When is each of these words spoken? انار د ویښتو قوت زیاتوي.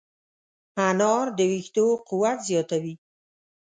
انار 0.87 1.25
د 1.37 1.39
ویښتو 1.49 1.85
قوت 2.07 2.37
زیاتوي. 2.49 2.93